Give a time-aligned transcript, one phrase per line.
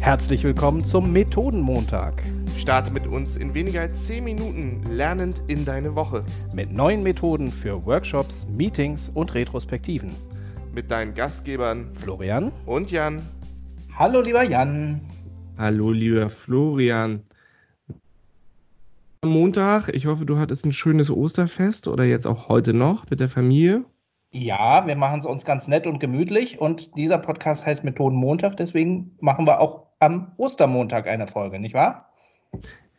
[0.00, 2.22] Herzlich willkommen zum Methodenmontag.
[2.56, 6.24] Starte mit uns in weniger als 10 Minuten lernend in deine Woche.
[6.54, 10.14] Mit neuen Methoden für Workshops, Meetings und Retrospektiven.
[10.72, 13.20] Mit deinen Gastgebern Florian und Jan.
[13.98, 15.00] Hallo lieber Jan.
[15.58, 17.24] Hallo lieber Florian.
[19.24, 23.28] Montag, ich hoffe, du hattest ein schönes Osterfest oder jetzt auch heute noch mit der
[23.28, 23.84] Familie.
[24.30, 29.16] Ja, wir machen es uns ganz nett und gemütlich und dieser Podcast heißt Methodenmontag, deswegen
[29.20, 32.12] machen wir auch am Ostermontag eine Folge, nicht wahr?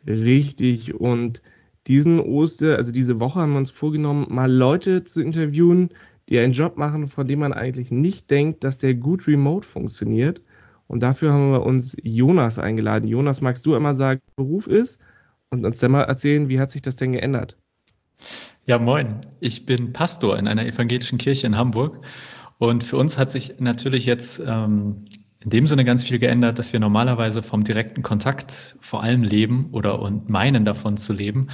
[0.06, 0.94] Richtig.
[0.94, 1.42] Und
[1.86, 5.90] diesen Oster, also diese Woche haben wir uns vorgenommen, mal Leute zu interviewen,
[6.28, 10.42] die einen Job machen, von dem man eigentlich nicht denkt, dass der gut remote funktioniert.
[10.86, 13.08] Und dafür haben wir uns Jonas eingeladen.
[13.08, 14.98] Jonas, magst du einmal sagen, Beruf ist
[15.50, 17.56] und uns dann mal erzählen, wie hat sich das denn geändert?
[18.66, 19.20] Ja, moin.
[19.40, 22.00] Ich bin Pastor in einer evangelischen Kirche in Hamburg.
[22.58, 25.04] Und für uns hat sich natürlich jetzt ähm,
[25.42, 29.68] in dem Sinne ganz viel geändert, dass wir normalerweise vom direkten Kontakt vor allem leben
[29.72, 31.48] oder und meinen davon zu leben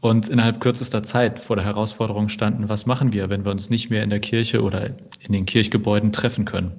[0.00, 3.88] und innerhalb kürzester Zeit vor der Herausforderung standen, was machen wir, wenn wir uns nicht
[3.88, 6.72] mehr in der Kirche oder in den Kirchgebäuden treffen können.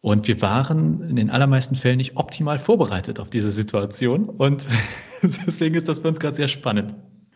[0.00, 4.68] Und wir waren in den allermeisten Fällen nicht optimal vorbereitet auf diese Situation und
[5.22, 6.94] deswegen ist das für uns gerade sehr spannend.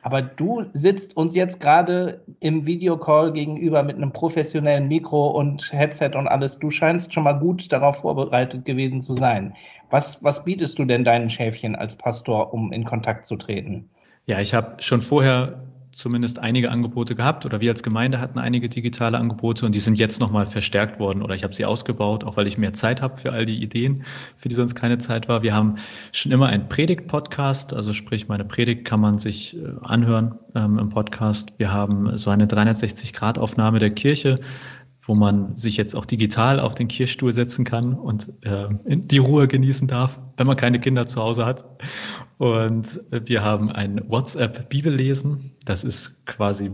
[0.09, 6.13] Aber du sitzt uns jetzt gerade im Videocall gegenüber mit einem professionellen Mikro und Headset
[6.15, 6.59] und alles.
[6.59, 9.55] Du scheinst schon mal gut darauf vorbereitet gewesen zu sein.
[9.91, 13.91] Was, was bietest du denn deinen Schäfchen als Pastor, um in Kontakt zu treten?
[14.25, 15.61] Ja, ich habe schon vorher
[15.99, 19.99] zumindest einige Angebote gehabt oder wir als Gemeinde hatten einige digitale Angebote und die sind
[19.99, 23.17] jetzt nochmal verstärkt worden oder ich habe sie ausgebaut, auch weil ich mehr Zeit habe
[23.17, 24.05] für all die Ideen,
[24.37, 25.43] für die sonst keine Zeit war.
[25.43, 25.75] Wir haben
[26.13, 30.89] schon immer einen Predigt-Podcast, also sprich meine Predigt kann man sich äh, anhören ähm, im
[30.89, 31.53] Podcast.
[31.59, 34.39] Wir haben so eine 360-Grad-Aufnahme der Kirche,
[35.09, 39.49] wo man sich jetzt auch digital auf den Kirchstuhl setzen kann und äh, die Ruhe
[39.49, 41.65] genießen darf, wenn man keine Kinder zu Hause hat.
[42.37, 45.53] Und wir haben ein WhatsApp-Bibellesen.
[45.65, 46.73] Das ist quasi,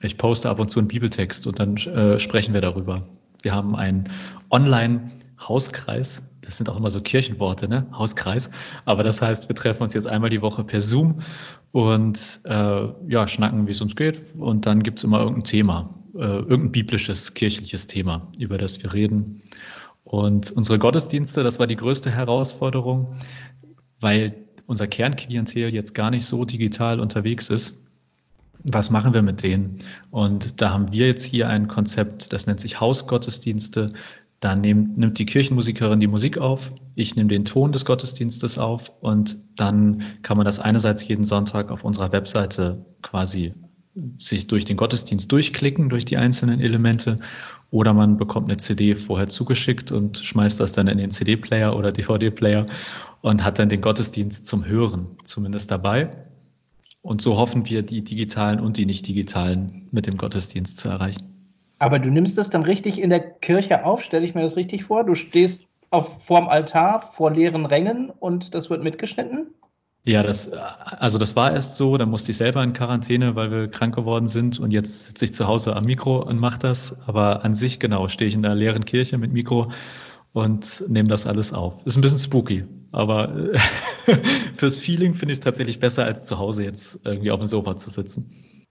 [0.00, 3.06] ich poste ab und zu einen Bibeltext und dann äh, sprechen wir darüber.
[3.42, 4.10] Wir haben einen
[4.50, 6.24] Online-Hauskreis.
[6.40, 7.86] Das sind auch immer so Kirchenworte, ne?
[7.92, 8.50] Hauskreis.
[8.86, 11.20] Aber das heißt, wir treffen uns jetzt einmal die Woche per Zoom
[11.70, 14.34] und äh, ja, schnacken, wie es uns geht.
[14.36, 19.42] Und dann gibt's immer irgendein Thema äh, irgendein biblisches, kirchliches Thema, über das wir reden.
[20.04, 23.14] Und unsere Gottesdienste, das war die größte Herausforderung,
[24.00, 27.78] weil unser Kernklientel jetzt gar nicht so digital unterwegs ist.
[28.64, 29.78] Was machen wir mit denen?
[30.10, 33.88] Und da haben wir jetzt hier ein Konzept, das nennt sich Hausgottesdienste.
[34.40, 38.92] Da nimmt, nimmt die Kirchenmusikerin die Musik auf, ich nehme den Ton des Gottesdienstes auf
[39.00, 43.52] und dann kann man das einerseits jeden Sonntag auf unserer Webseite quasi
[44.18, 47.18] sich durch den Gottesdienst durchklicken, durch die einzelnen Elemente,
[47.70, 51.92] oder man bekommt eine CD vorher zugeschickt und schmeißt das dann in den CD-Player oder
[51.92, 52.66] DVD-Player
[53.20, 56.10] und hat dann den Gottesdienst zum Hören zumindest dabei.
[57.02, 61.54] Und so hoffen wir, die digitalen und die nicht digitalen mit dem Gottesdienst zu erreichen.
[61.78, 64.84] Aber du nimmst das dann richtig in der Kirche auf, stelle ich mir das richtig
[64.84, 65.04] vor?
[65.04, 69.48] Du stehst auf, vorm Altar vor leeren Rängen und das wird mitgeschnitten?
[70.08, 73.68] Ja, das, also das war erst so, dann musste ich selber in Quarantäne, weil wir
[73.68, 76.96] krank geworden sind und jetzt sitze ich zu Hause am Mikro und mache das.
[77.06, 79.70] Aber an sich, genau, stehe ich in der leeren Kirche mit Mikro
[80.32, 81.84] und nehme das alles auf.
[81.84, 83.52] Ist ein bisschen spooky, aber
[84.54, 87.76] fürs Feeling finde ich es tatsächlich besser, als zu Hause jetzt irgendwie auf dem Sofa
[87.76, 88.30] zu sitzen.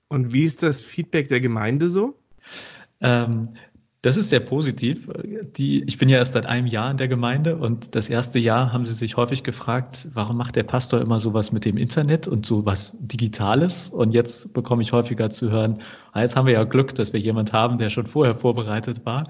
[0.10, 2.18] Und wie ist das Feedback der Gemeinde so?
[3.00, 3.50] Ähm,
[4.08, 5.10] das ist sehr positiv.
[5.58, 8.72] Die, ich bin ja erst seit einem Jahr in der Gemeinde und das erste Jahr
[8.72, 12.46] haben sie sich häufig gefragt, warum macht der Pastor immer sowas mit dem Internet und
[12.46, 13.90] sowas Digitales?
[13.90, 15.82] Und jetzt bekomme ich häufiger zu hören,
[16.14, 19.28] ah, jetzt haben wir ja Glück, dass wir jemand haben, der schon vorher vorbereitet war.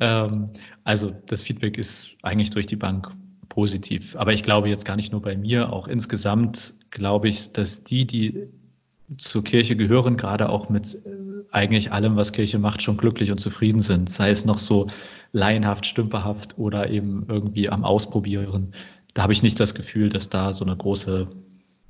[0.00, 0.48] Ähm,
[0.82, 3.10] also das Feedback ist eigentlich durch die Bank
[3.50, 4.16] positiv.
[4.16, 8.06] Aber ich glaube jetzt gar nicht nur bei mir, auch insgesamt glaube ich, dass die,
[8.06, 8.48] die
[9.18, 13.38] zur Kirche gehören, gerade auch mit äh, eigentlich allem, was Kirche macht, schon glücklich und
[13.38, 14.10] zufrieden sind.
[14.10, 14.88] Sei es noch so
[15.32, 18.72] laienhaft, stümperhaft oder eben irgendwie am Ausprobieren.
[19.14, 21.28] Da habe ich nicht das Gefühl, dass da so eine große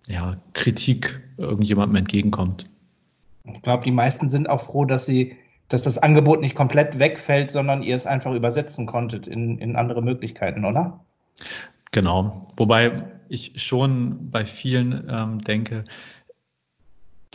[0.09, 2.67] ja, Kritik irgendjemandem entgegenkommt.
[3.45, 5.37] Ich glaube, die meisten sind auch froh, dass sie,
[5.69, 10.03] dass das Angebot nicht komplett wegfällt, sondern ihr es einfach übersetzen konntet in, in andere
[10.03, 11.01] Möglichkeiten, oder?
[11.93, 12.45] Genau.
[12.57, 15.85] Wobei ich schon bei vielen ähm, denke,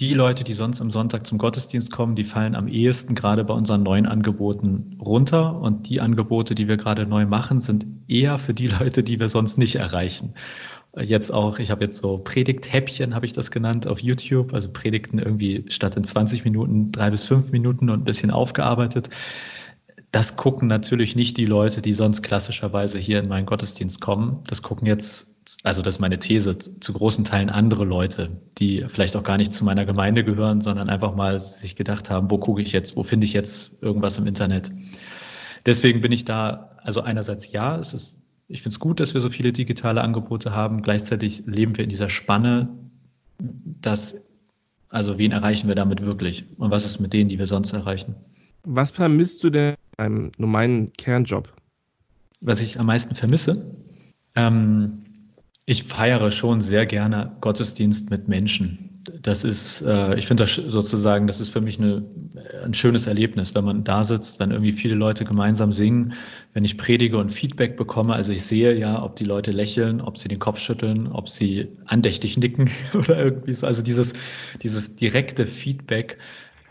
[0.02, 3.54] die Leute, die sonst am Sonntag zum Gottesdienst kommen, die fallen am ehesten gerade bei
[3.54, 5.62] unseren neuen Angeboten runter.
[5.62, 9.30] Und die Angebote, die wir gerade neu machen, sind eher für die Leute, die wir
[9.30, 10.34] sonst nicht erreichen.
[11.00, 14.56] Jetzt auch, ich habe jetzt so Predigt-Häppchen, habe ich das genannt, auf YouTube.
[14.56, 19.10] Also Predigten irgendwie statt in 20 Minuten, drei bis fünf Minuten und ein bisschen aufgearbeitet.
[20.12, 24.44] Das gucken natürlich nicht die Leute, die sonst klassischerweise hier in meinen Gottesdienst kommen.
[24.48, 29.16] Das gucken jetzt, also das ist meine These, zu großen Teilen andere Leute, die vielleicht
[29.16, 32.62] auch gar nicht zu meiner Gemeinde gehören, sondern einfach mal sich gedacht haben, wo gucke
[32.62, 34.72] ich jetzt, wo finde ich jetzt irgendwas im Internet.
[35.66, 38.18] Deswegen bin ich da, also einerseits ja, es ist,
[38.50, 40.82] ich finde es gut, dass wir so viele digitale Angebote haben.
[40.82, 42.68] Gleichzeitig leben wir in dieser Spanne,
[43.40, 44.18] dass,
[44.90, 48.16] also wen erreichen wir damit wirklich und was ist mit denen, die wir sonst erreichen?
[48.64, 51.54] Was vermisst du denn beim normalen Kernjob?
[52.40, 53.76] Was ich am meisten vermisse?
[54.34, 55.04] Ähm,
[55.68, 59.04] ich feiere schon sehr gerne Gottesdienst mit Menschen.
[59.22, 62.04] Das ist, äh, ich finde das sozusagen, das ist für mich eine,
[62.64, 66.14] ein schönes Erlebnis, wenn man da sitzt, wenn irgendwie viele Leute gemeinsam singen,
[66.54, 68.16] wenn ich predige und Feedback bekomme.
[68.16, 71.68] Also ich sehe ja, ob die Leute lächeln, ob sie den Kopf schütteln, ob sie
[71.86, 73.68] andächtig nicken oder irgendwie so.
[73.68, 74.14] Also dieses,
[74.64, 76.18] dieses direkte Feedback,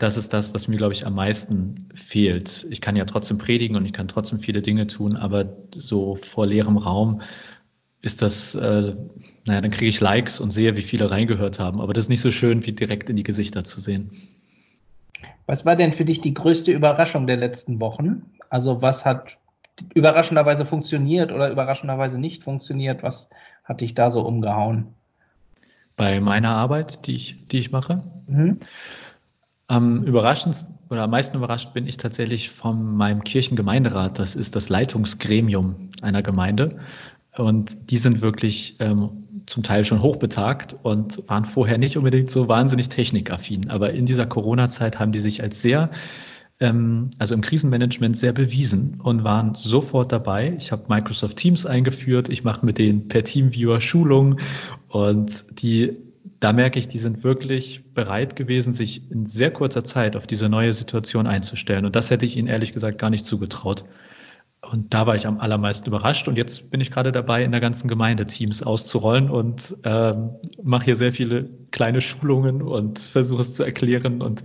[0.01, 2.65] das ist das, was mir, glaube ich, am meisten fehlt.
[2.69, 5.45] Ich kann ja trotzdem predigen und ich kann trotzdem viele Dinge tun, aber
[5.75, 7.21] so vor leerem Raum
[8.01, 8.95] ist das, äh,
[9.45, 11.79] naja, dann kriege ich Likes und sehe, wie viele reingehört haben.
[11.79, 14.09] Aber das ist nicht so schön, wie direkt in die Gesichter zu sehen.
[15.45, 18.23] Was war denn für dich die größte Überraschung der letzten Wochen?
[18.49, 19.37] Also was hat
[19.93, 23.03] überraschenderweise funktioniert oder überraschenderweise nicht funktioniert?
[23.03, 23.29] Was
[23.63, 24.95] hat dich da so umgehauen?
[25.95, 28.01] Bei meiner Arbeit, die ich, die ich mache?
[28.25, 28.57] Mhm.
[29.71, 34.19] Am überraschendsten oder am meisten überrascht bin ich tatsächlich von meinem Kirchengemeinderat.
[34.19, 36.79] Das ist das Leitungsgremium einer Gemeinde.
[37.37, 42.49] Und die sind wirklich ähm, zum Teil schon hochbetagt und waren vorher nicht unbedingt so
[42.49, 43.69] wahnsinnig technikaffin.
[43.69, 45.89] Aber in dieser Corona-Zeit haben die sich als sehr,
[46.59, 50.53] ähm, also im Krisenmanagement sehr bewiesen und waren sofort dabei.
[50.57, 52.27] Ich habe Microsoft Teams eingeführt.
[52.27, 54.41] Ich mache mit denen per Teamviewer Schulungen
[54.89, 56.10] und die
[56.41, 60.49] da merke ich, die sind wirklich bereit gewesen, sich in sehr kurzer Zeit auf diese
[60.49, 61.85] neue Situation einzustellen.
[61.85, 63.85] Und das hätte ich ihnen ehrlich gesagt gar nicht zugetraut.
[64.59, 66.27] Und da war ich am allermeisten überrascht.
[66.27, 70.31] Und jetzt bin ich gerade dabei, in der ganzen Gemeinde Teams auszurollen und ähm,
[70.63, 74.23] mache hier sehr viele kleine Schulungen und versuche es zu erklären.
[74.23, 74.41] Und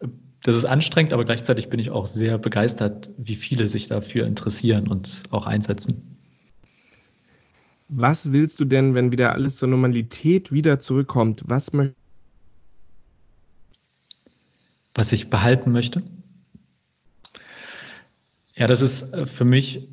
[0.00, 0.08] äh,
[0.42, 4.88] das ist anstrengend, aber gleichzeitig bin ich auch sehr begeistert, wie viele sich dafür interessieren
[4.88, 6.17] und auch einsetzen.
[7.88, 11.42] Was willst du denn, wenn wieder alles zur Normalität wieder zurückkommt?
[11.46, 11.72] Was
[14.94, 16.02] Was ich behalten möchte?
[18.54, 19.88] Ja, das ist äh, für mich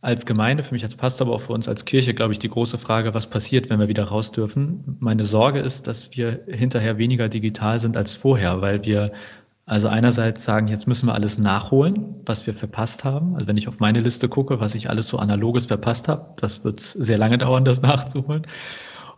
[0.00, 2.48] als Gemeinde, für mich als Pastor, aber auch für uns als Kirche, glaube ich, die
[2.48, 4.96] große Frage, was passiert, wenn wir wieder raus dürfen.
[5.00, 9.12] Meine Sorge ist, dass wir hinterher weniger digital sind als vorher, weil wir
[9.68, 13.34] also einerseits sagen, jetzt müssen wir alles nachholen, was wir verpasst haben.
[13.34, 16.64] Also wenn ich auf meine Liste gucke, was ich alles so analoges verpasst habe, das
[16.64, 18.46] wird sehr lange dauern, das nachzuholen.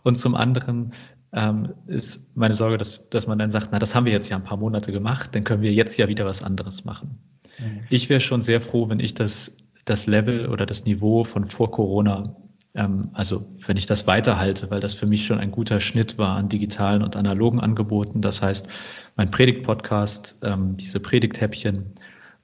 [0.02, 0.90] Und zum anderen
[1.32, 4.36] ähm, ist meine Sorge, dass, dass man dann sagt, na, das haben wir jetzt ja
[4.36, 7.18] ein paar Monate gemacht, dann können wir jetzt ja wieder was anderes machen.
[7.60, 7.82] Mhm.
[7.88, 9.52] Ich wäre schon sehr froh, wenn ich das,
[9.84, 12.34] das Level oder das Niveau von vor Corona
[12.74, 16.48] also wenn ich das weiterhalte, weil das für mich schon ein guter Schnitt war an
[16.48, 18.22] digitalen und analogen Angeboten.
[18.22, 18.68] Das heißt,
[19.16, 21.94] mein Predigt-Podcast, ähm, diese Predigthäppchen,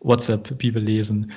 [0.00, 1.30] WhatsApp, Bibel lesen,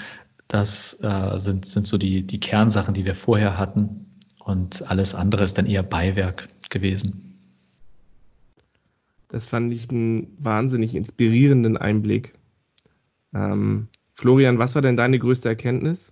[0.47, 4.07] das äh, sind, sind so die, die Kernsachen, die wir vorher hatten.
[4.43, 7.35] Und alles andere ist dann eher Beiwerk gewesen.
[9.27, 12.33] Das fand ich einen wahnsinnig inspirierenden Einblick.
[13.35, 16.11] Ähm, Florian, was war denn deine größte Erkenntnis?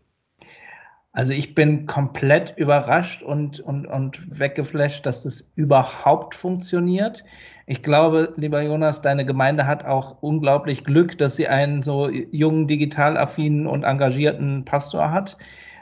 [1.17, 7.25] Also ich bin komplett überrascht und, und, und weggeflasht, dass das überhaupt funktioniert.
[7.65, 12.67] Ich glaube, lieber Jonas, deine Gemeinde hat auch unglaublich Glück, dass sie einen so jungen,
[12.67, 15.39] digital affinen und engagierten Pastor hat.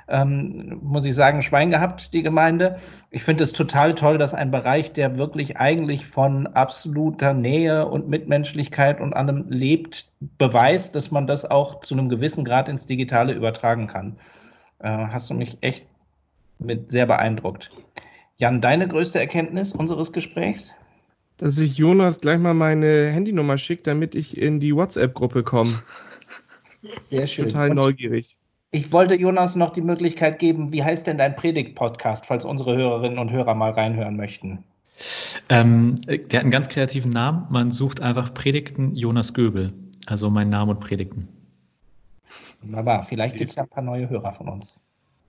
[0.08, 2.78] Ähm, muss ich sagen, Schwein gehabt, die Gemeinde.
[3.12, 8.08] Ich finde es total toll, dass ein Bereich, der wirklich eigentlich von absoluter Nähe und
[8.08, 13.34] Mitmenschlichkeit und allem lebt, beweist, dass man das auch zu einem gewissen Grad ins Digitale
[13.34, 14.16] übertragen kann
[14.80, 15.86] äh, hast du mich echt
[16.60, 17.72] mit sehr beeindruckt.
[18.38, 20.74] Jan, deine größte Erkenntnis unseres Gesprächs?
[21.38, 25.82] Dass sich Jonas gleich mal meine Handynummer schickt, damit ich in die WhatsApp-Gruppe komme.
[27.10, 27.50] Sehr schön.
[27.50, 28.38] Total Und neugierig.
[28.72, 33.20] Ich wollte Jonas noch die Möglichkeit geben, wie heißt denn dein Predigt-Podcast, falls unsere Hörerinnen
[33.20, 34.66] und Hörer mal reinhören möchten?
[35.50, 37.48] Ähm, der hat einen ganz kreativen Namen.
[37.50, 39.72] Man sucht einfach Predigten Jonas Göbel.
[40.08, 41.28] Also mein Name und Predigten.
[42.66, 43.04] Wunderbar.
[43.04, 44.80] Vielleicht gibt es ja ein paar neue Hörer von uns.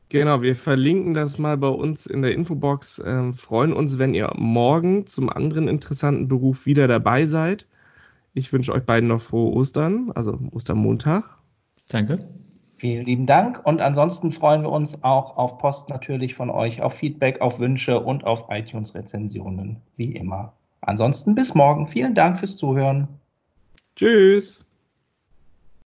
[0.08, 3.02] Genau, wir verlinken das mal bei uns in der Infobox.
[3.04, 7.66] Ähm, freuen uns, wenn ihr morgen zum anderen interessanten Beruf wieder dabei seid.
[8.32, 11.24] Ich wünsche euch beiden noch frohe Ostern, also Ostermontag.
[11.88, 12.26] Danke.
[12.76, 13.60] Vielen lieben Dank.
[13.64, 18.00] Und ansonsten freuen wir uns auch auf Post natürlich von euch, auf Feedback, auf Wünsche
[18.00, 20.52] und auf iTunes-Rezensionen, wie immer.
[20.82, 21.86] Ansonsten bis morgen.
[21.86, 23.08] Vielen Dank fürs Zuhören.
[23.96, 24.65] Tschüss.